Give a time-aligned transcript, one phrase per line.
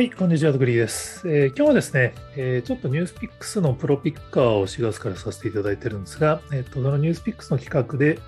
[0.00, 8.18] はい、こんにちは、とくりです、えー、今日はですね、えー、ちょっとニュースピックスのプロピッカーを4月からさせていただいてるんですが、えーと、そのニュースピックスの企画で、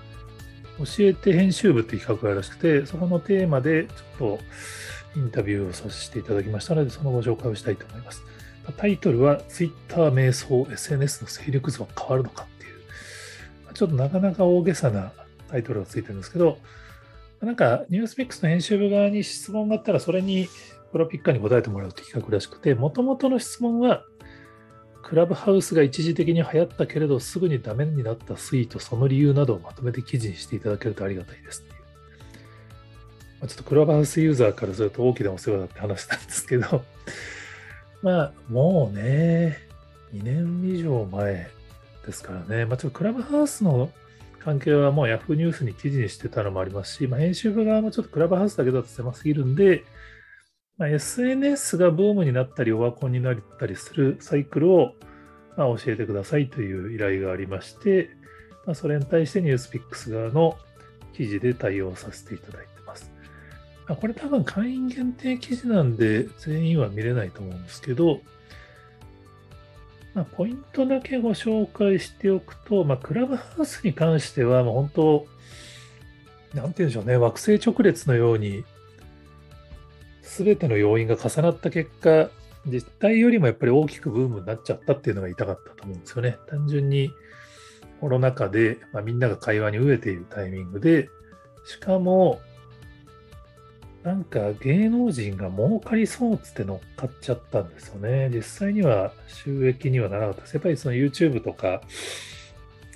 [0.77, 4.39] 教えて編集部っていう企画があるらしくて、そこのテーマでちょっと
[5.15, 8.21] インタビューをさせていただきましたので、そのご紹介をしたいと思います。
[8.77, 15.11] タイトルは、Twitter 瞑想 SNS の勢力図は変わるのかっていう、ちょっとなかなか大げさな
[15.49, 16.59] タイトルがついてるんですけど、
[17.41, 20.47] なんか、ニュースピックスの編集部側に質問があったら、それに
[20.93, 24.05] プロピッカーに答えてもらうって企画らしくて、もともとの質問は、
[25.01, 31.83] クラブハウスが一時的に流行ったけれど、すぐにダメになったスイート、その理由などをまとめて記事にしていただけるとありがたいですっていう。
[33.41, 36.83] ま、ちょっとクラブハウスユーザーからすると大きなお世話だって話なんですけど、
[38.03, 39.57] まあ、もうね、
[40.13, 41.49] 2年以上前
[42.05, 43.91] ですからね、まあ、ちょっとクラブハウスの
[44.39, 49.83] 関係はもう Yahoo ニュースに記事にしてたのもありますし、まあ、編集部側もちょっとクラブハウスだけだと狭すぎるんで、
[50.77, 54.95] まあ、SNS がブームになったり、オワコンになったりするサイクルを、
[55.55, 58.09] まあ、教えてくださいという依頼がありまして、
[58.65, 60.57] まあ、それに対してニュースピックス側の
[61.13, 63.11] 記事で対応させていただいてます。
[63.87, 68.21] まあ、これ多分会員限定記事なんで全員は見れないと思うんですけど、
[70.15, 75.27] まあ、ポイントだけご紹介しておくと、まあ、クラブハウスに関しては、もう本当、
[76.53, 78.63] なんて言うんでしょうね、惑星直列のように
[80.23, 82.29] 全ての要因が重なった結果、
[82.65, 86.37] 実態よりもやっぱり大きくブームになっちゃったっていうのが痛かったと思うんですよね。
[86.47, 87.11] 単純に
[87.99, 91.09] コロナ禍で、まあ、みんなが会話に飢えているタイミングで、
[91.65, 92.39] しかも、
[94.03, 98.29] なんか芸能人が儲かりそうっつって乗っかっちゃったんですよね。
[98.33, 100.51] 実際には収益にはならなかった。
[100.51, 101.81] やっぱりその YouTube とか、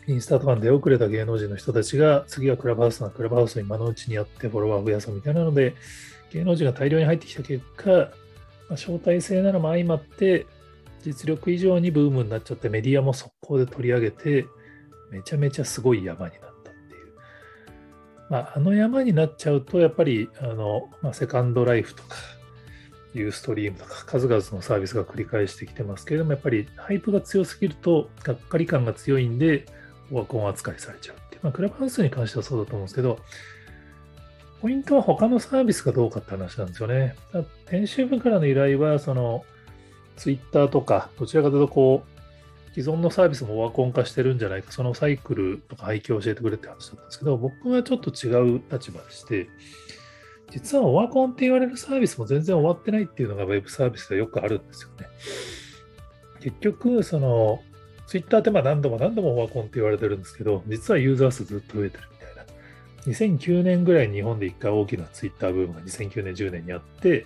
[0.07, 5.75] インスタとかで出遅れた芸能人の人たちが、次はクラブハウスなクラブハウスを今のうちにやってフォロワー増やそうみたいなので、
[6.31, 8.05] 芸能人が大量に入ってきた結果、ま
[8.71, 10.45] あ、招待制なのも相まって、
[11.03, 14.45] 実力以上にブームになっちゃって、メディアも速攻で取り上げて、
[15.11, 17.07] めちゃめちゃすごい山になったっていう。
[18.29, 22.17] まあ、あの山になっちゃうと、やっぱり、あの、まあ、セカンドライフとか、
[23.13, 29.65] ユーストリームとか、数々のサービスが繰り返してきてますけれども、やっぱりハイプが強すぎると、がっかり感が強いんで、
[30.11, 31.41] オワコン扱いされちゃうっていう。
[31.43, 33.19] まあ、クラブハウスに関してはそうだと思うんですけど、
[34.61, 37.15] ポイントは他のサービスがどうかって話なんですよね。
[37.69, 39.45] 編集部からの依頼は、その、
[40.15, 49.47] ツイッターとか、どちらかというと、こう、既存のサービスもオワコン化してるんじゃないか、そのサイクルとか背景を教えてくれって話だったんですけど、僕はちょっと違う立場でして、
[50.51, 55.07] 実はオワコンって言われるサービスも全然終わってないっていうのがウェブサービスではよくあるんですよね。
[56.39, 57.61] 結局、その、
[58.05, 62.03] ツイッターってまあ何度も何度もオワコンって言われてるんですけど、実はユーザー数ずっと増えてる。
[63.07, 67.25] 2009年ぐらいに日本で一回大きなツイッターブームが2009年、10年にあって、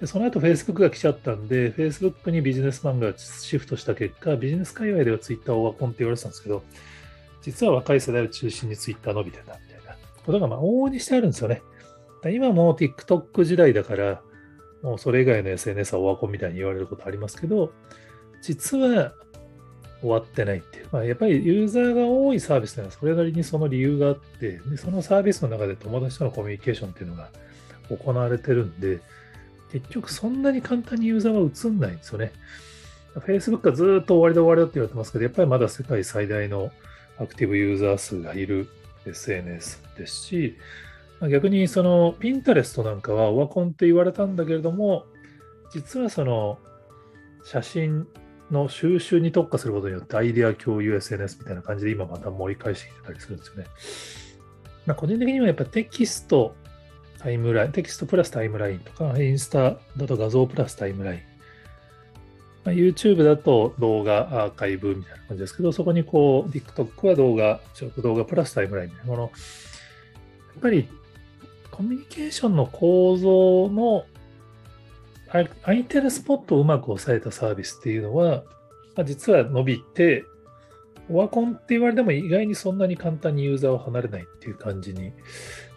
[0.00, 6.62] でその後 Facebook が来ちゃったんで、Facebook にビジネスマンがシフトした結果、ビジネス界隈ではツイッターオワコンって言われてたんですけど、
[7.42, 11.62] 実は若い世代を中心にツイッター伸びてたみたいなことがまあ往々にしてあるんですよね。
[12.32, 14.22] 今も TikTok 時代だから、
[14.82, 17.72] もうそれ以外の SNS はオワコンみたいに言われることありますけど、
[18.40, 19.12] 実は
[20.02, 20.88] 終わってないっていう。
[20.90, 27.30] まあ、やっぱりユーザーが多いサービスというのはそれなりにその理由があって、でそのサービスの中で友達とのコミュニケーションっていうのが
[27.88, 28.98] 行われてるんで、
[29.70, 32.32] 結局そんなに簡単にユーザーは映んないんですよね。
[33.14, 36.72] Facebook はずっと終わりで終わりだって言われてますけど、やっぱりまだ世界最大の
[37.18, 38.68] アクティブユーザー数がいる
[39.06, 40.56] SNS ですし、
[41.30, 45.04] 逆にその Pinterest なんかはオワコンって言われたんだけれども、
[45.72, 46.58] 実はその
[47.44, 48.06] 写真
[48.52, 53.66] の収集に特化することによってアイデア共有 SNS みたいな感じで今また盛り返してきてたりするんですよね。
[54.86, 56.54] まあ、個人的にはやっぱテキスト、
[57.18, 61.20] タイムライン、テキストプラスタイムラインとか、インスタだと画像プラスタイムライン。
[62.64, 69.22] まあ、YouTube だと動画アーカイブみたいな感じですけど、そこにこう、TikTok は動画、ショート動画プラスタイムラインみたいなもの。
[69.22, 70.88] やっぱり
[71.72, 74.04] コミュニケーションの構造の
[75.32, 78.44] 空いてるスポットをうまく抑えたサービスっていうのは、
[78.94, 80.24] まあ、実は伸びて、
[81.08, 85.12] オワコンって言われても意外にそんなに簡単にユーザーを離れないっていう感じに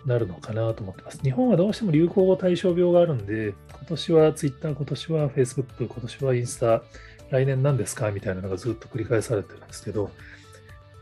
[0.06, 1.20] なるのかなと思ってます。
[1.22, 6.84] 日本はどうしても流行語対象病があるんで、今年は Twitter、今年は Facebook、今年はインスタ、
[7.30, 10.12] 来年何ですかみたいなのがずっと繰り返されてるんですけど、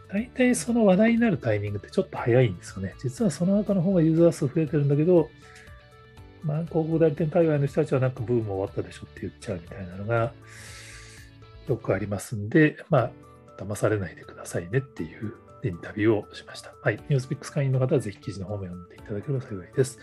[0.09, 2.93] 大体その話題になるタイミングってちょっと早いんですよね。
[3.01, 5.29] 実はその後の方がユーザー数増えてるんだけど、
[6.43, 10.33] まあ、広告代理店海外の人たちはなんかブーム終わったでしょって言っちゃうみたいなのが
[11.67, 13.11] よくありますんで、まあ、
[13.57, 16.73] 騙されないでくださいねっていうインタビューをしました。
[16.81, 16.99] はい。
[17.07, 19.97] ニュースピックス会員の方はぜひ記事の方も読んでいただければ幸いです。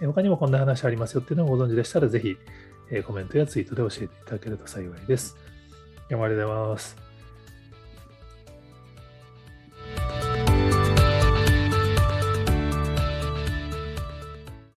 [0.00, 2.36] 他にもこんな話ありますよっていうのをご存知でしたら、ぜひ
[2.90, 5.36] えコメントやツイートで教えていただけると幸いです。
[6.08, 7.11] どうもありがとうございます。